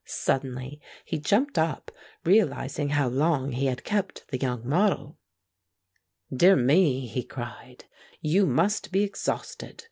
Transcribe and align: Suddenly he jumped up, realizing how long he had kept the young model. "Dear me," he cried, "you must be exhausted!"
Suddenly 0.03 0.81
he 1.05 1.19
jumped 1.19 1.59
up, 1.59 1.91
realizing 2.25 2.89
how 2.89 3.07
long 3.07 3.51
he 3.51 3.67
had 3.67 3.83
kept 3.83 4.25
the 4.29 4.39
young 4.39 4.67
model. 4.67 5.19
"Dear 6.35 6.55
me," 6.55 7.05
he 7.05 7.21
cried, 7.21 7.85
"you 8.19 8.47
must 8.47 8.91
be 8.91 9.03
exhausted!" 9.03 9.79